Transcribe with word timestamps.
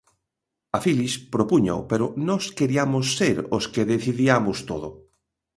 A 0.75 0.77
Philips 0.85 1.15
propúñao, 1.35 1.79
pero 1.91 2.05
nós 2.27 2.43
queriamos 2.57 3.05
ser 3.19 3.37
os 3.57 3.63
que 3.73 3.87
decidiamos 3.93 4.57
todo. 4.69 4.89